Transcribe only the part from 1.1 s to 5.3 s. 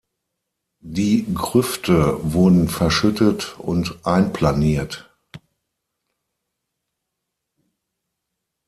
Grüfte wurden verschüttet und einplaniert.